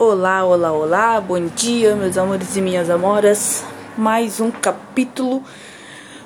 [0.00, 3.64] Olá, olá, olá, bom dia, meus amores e minhas amoras.
[3.96, 5.42] Mais um capítulo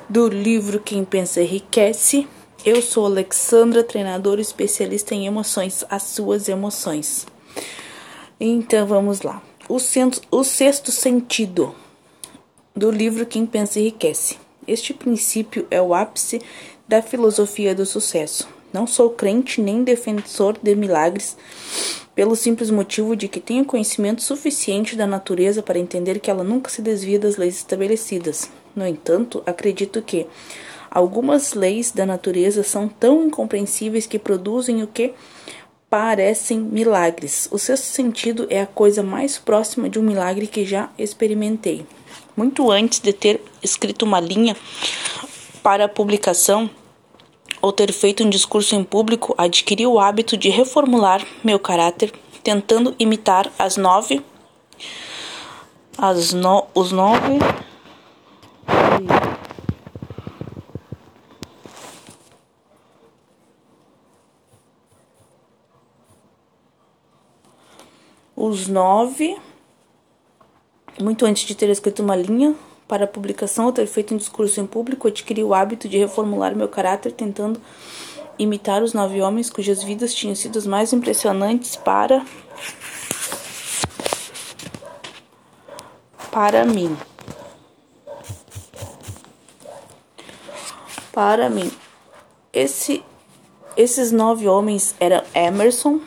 [0.06, 2.28] do livro Quem Pensa Enriquece.
[2.66, 7.26] Eu sou Alexandra, treinadora especialista em emoções, as suas emoções.
[8.38, 9.40] Então vamos lá.
[9.66, 9.78] O,
[10.30, 11.74] o sexto sentido
[12.76, 14.36] do livro Quem Pensa Enriquece.
[14.68, 16.42] Este princípio é o ápice
[16.86, 18.46] da filosofia do sucesso.
[18.72, 21.36] Não sou crente nem defensor de milagres
[22.14, 26.70] pelo simples motivo de que tenho conhecimento suficiente da natureza para entender que ela nunca
[26.70, 28.50] se desvia das leis estabelecidas.
[28.74, 30.26] No entanto, acredito que
[30.90, 35.14] algumas leis da natureza são tão incompreensíveis que produzem o que
[35.88, 37.48] parecem milagres.
[37.50, 41.86] O sexto sentido é a coisa mais próxima de um milagre que já experimentei.
[42.34, 44.56] Muito antes de ter escrito uma linha
[45.62, 46.70] para publicação,
[47.62, 52.12] ou ter feito um discurso em público, adquiri o hábito de reformular meu caráter,
[52.42, 54.20] tentando imitar as nove,
[55.96, 57.38] as no, os nove.
[68.34, 69.38] Os nove,
[71.00, 72.56] muito antes de ter escrito uma linha,
[72.92, 76.54] para a publicação ou ter feito um discurso em público, adquiri o hábito de reformular
[76.54, 77.58] meu caráter tentando
[78.38, 82.22] imitar os nove homens cujas vidas tinham sido as mais impressionantes para
[86.30, 86.94] para mim.
[91.14, 91.72] Para mim.
[92.52, 93.02] Esse
[93.74, 95.98] esses nove homens eram Emerson,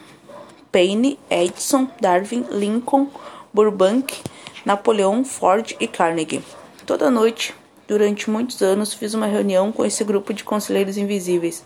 [0.72, 3.08] Paine, Edison, Darwin, Lincoln,
[3.52, 4.22] Burbank,
[4.64, 6.44] Napoleão, Ford e Carnegie.
[6.86, 7.56] Toda noite,
[7.88, 11.66] durante muitos anos, fiz uma reunião com esse grupo de conselheiros invisíveis.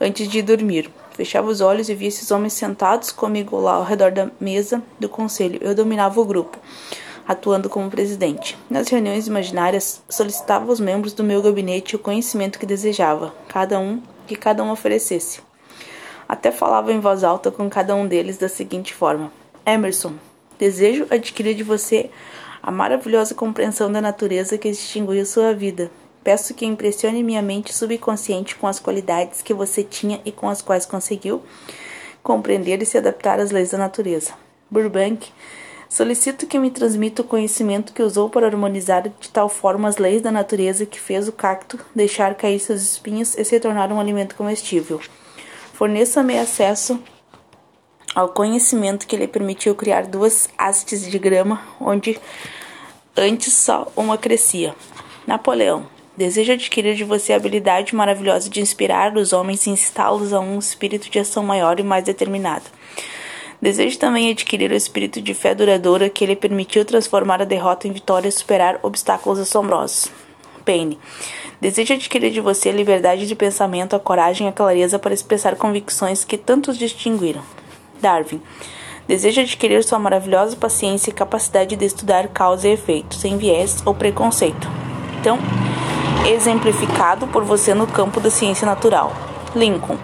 [0.00, 4.10] Antes de dormir, fechava os olhos e via esses homens sentados comigo lá ao redor
[4.10, 5.60] da mesa do conselho.
[5.62, 6.58] Eu dominava o grupo,
[7.28, 8.58] atuando como presidente.
[8.68, 14.02] Nas reuniões imaginárias, solicitava aos membros do meu gabinete o conhecimento que desejava, cada um
[14.26, 15.40] que cada um oferecesse.
[16.28, 19.30] Até falava em voz alta com cada um deles da seguinte forma:
[19.64, 20.14] Emerson,
[20.58, 22.10] desejo adquirir de você
[22.62, 25.90] a maravilhosa compreensão da natureza que distinguiu sua vida.
[26.22, 30.60] Peço que impressione minha mente subconsciente com as qualidades que você tinha e com as
[30.60, 31.42] quais conseguiu
[32.22, 34.32] compreender e se adaptar às leis da natureza.
[34.70, 35.28] Burbank,
[35.88, 40.20] solicito que me transmita o conhecimento que usou para harmonizar de tal forma as leis
[40.20, 44.34] da natureza que fez o cacto deixar cair seus espinhos e se tornar um alimento
[44.34, 45.00] comestível.
[45.72, 47.02] Forneça-me acesso
[48.14, 52.18] ao conhecimento que lhe permitiu criar duas hastes de grama onde
[53.16, 54.74] antes só uma crescia.
[55.26, 60.40] Napoleão deseja adquirir de você a habilidade maravilhosa de inspirar os homens e instá-los a
[60.40, 62.64] um espírito de ação maior e mais determinado.
[63.60, 67.92] Desejo também adquirir o espírito de fé duradoura que lhe permitiu transformar a derrota em
[67.92, 70.10] vitória e superar obstáculos assombrosos.
[70.64, 70.98] Paine.
[71.60, 75.56] Desejo adquirir de você a liberdade de pensamento, a coragem e a clareza para expressar
[75.56, 77.42] convicções que tantos distinguiram.
[78.00, 78.40] Darwin.
[79.06, 83.94] Deseja adquirir sua maravilhosa paciência e capacidade de estudar causa e efeito, sem viés ou
[83.94, 84.68] preconceito.
[85.20, 85.38] Então,
[86.26, 89.12] exemplificado por você no campo da ciência natural.
[89.54, 89.98] Lincoln.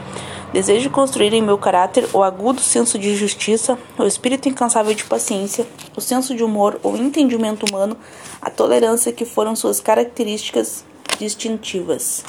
[0.53, 5.67] Desejo construir em meu caráter o agudo senso de justiça, o espírito incansável de paciência,
[5.97, 7.97] o senso de humor, o entendimento humano,
[8.41, 10.85] a tolerância que foram suas características
[11.19, 12.25] distintivas.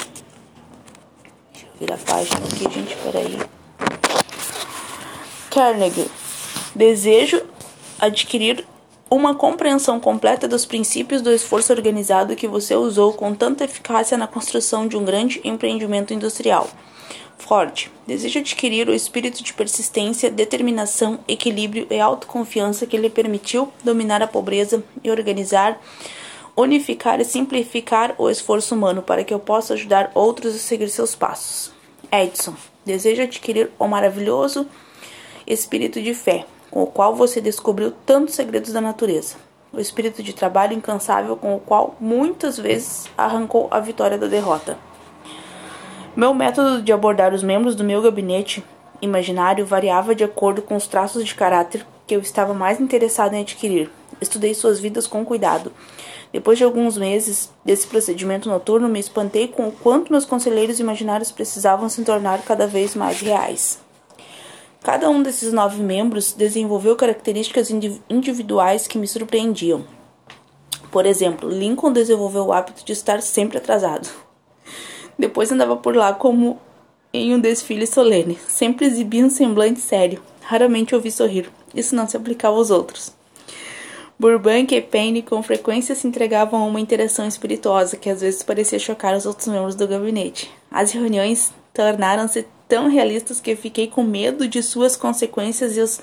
[1.54, 3.57] Deixa eu virar a página aqui, gente, peraí.
[5.50, 6.10] Carnegie.
[6.76, 7.42] Desejo
[8.00, 8.66] adquirir
[9.10, 14.28] uma compreensão completa dos princípios do esforço organizado que você usou com tanta eficácia na
[14.28, 16.70] construção de um grande empreendimento industrial.
[17.38, 17.90] Ford.
[18.06, 24.28] Desejo adquirir o espírito de persistência, determinação, equilíbrio e autoconfiança que lhe permitiu dominar a
[24.28, 25.80] pobreza e organizar,
[26.56, 31.16] unificar e simplificar o esforço humano para que eu possa ajudar outros a seguir seus
[31.16, 31.72] passos.
[32.12, 32.56] Edison.
[32.86, 34.68] Desejo adquirir o maravilhoso
[35.48, 39.36] espírito de fé, com o qual você descobriu tantos segredos da natureza.
[39.72, 44.78] O espírito de trabalho incansável com o qual muitas vezes arrancou a vitória da derrota.
[46.16, 48.64] Meu método de abordar os membros do meu gabinete
[49.02, 53.42] imaginário variava de acordo com os traços de caráter que eu estava mais interessado em
[53.42, 53.90] adquirir.
[54.20, 55.72] Estudei suas vidas com cuidado.
[56.34, 61.32] Depois de alguns meses desse procedimento noturno, me espantei com o quanto meus conselheiros imaginários
[61.32, 63.80] precisavam se tornar cada vez mais reais.
[64.84, 67.70] Cada um desses nove membros desenvolveu características
[68.10, 69.86] individuais que me surpreendiam.
[70.92, 74.08] Por exemplo, Lincoln desenvolveu o hábito de estar sempre atrasado.
[75.20, 76.60] Depois andava por lá como
[77.14, 80.22] em um desfile solene, sempre exibia um semblante sério.
[80.42, 81.50] Raramente ouvi sorrir.
[81.76, 83.12] Isso não se aplicava aos outros.
[84.20, 88.80] Burbank e Payne com frequência se entregavam a uma interação espirituosa que às vezes parecia
[88.80, 90.50] chocar os outros membros do gabinete.
[90.72, 96.00] As reuniões tornaram-se tão realistas que fiquei com medo de suas consequências e os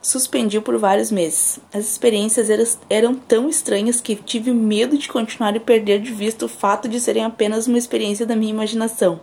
[0.00, 1.58] suspendi por vários meses.
[1.72, 6.44] As experiências eram, eram tão estranhas que tive medo de continuar e perder de vista
[6.46, 9.20] o fato de serem apenas uma experiência da minha imaginação.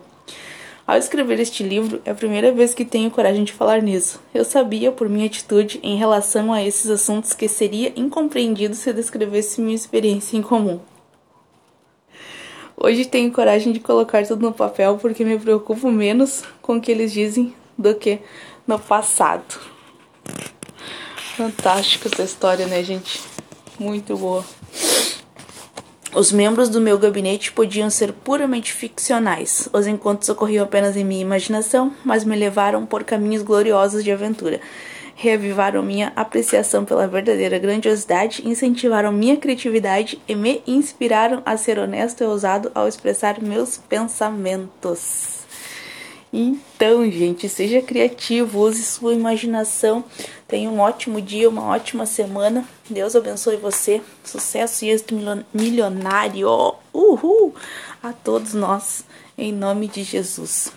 [0.86, 4.20] Ao escrever este livro, é a primeira vez que tenho coragem de falar nisso.
[4.32, 8.94] Eu sabia, por minha atitude em relação a esses assuntos, que seria incompreendido se eu
[8.94, 10.78] descrevesse minha experiência em comum.
[12.78, 16.92] Hoje tenho coragem de colocar tudo no papel porque me preocupo menos com o que
[16.92, 18.18] eles dizem do que
[18.66, 19.58] no passado.
[21.36, 23.22] Fantástica essa história, né, gente?
[23.78, 24.44] Muito boa.
[26.14, 29.68] Os membros do meu gabinete podiam ser puramente ficcionais.
[29.72, 34.60] Os encontros ocorriam apenas em minha imaginação, mas me levaram por caminhos gloriosos de aventura.
[35.18, 42.22] Reavivaram minha apreciação pela verdadeira grandiosidade, incentivaram minha criatividade e me inspiraram a ser honesto
[42.22, 45.36] e ousado ao expressar meus pensamentos.
[46.30, 50.04] Então, gente, seja criativo, use sua imaginação.
[50.46, 52.68] Tenha um ótimo dia, uma ótima semana.
[52.90, 54.02] Deus abençoe você.
[54.22, 55.14] Sucesso e êxito
[55.54, 56.46] milionário.
[56.92, 57.54] Uhul!
[58.02, 59.02] A todos nós,
[59.38, 60.70] em nome de Jesus.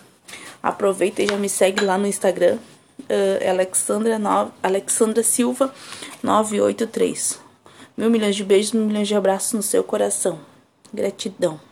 [0.62, 2.58] Aproveita e já me segue lá no Instagram,
[3.08, 5.72] uh, Alexandra, no, Alexandra Silva
[6.22, 7.40] 983.
[7.96, 10.38] Mil milhões de beijos, mil milhões de abraços no seu coração.
[10.92, 11.69] Gratidão.